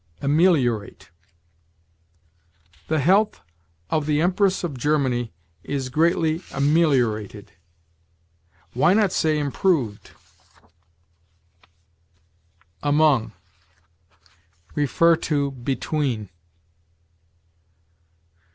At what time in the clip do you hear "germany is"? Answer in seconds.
4.75-5.89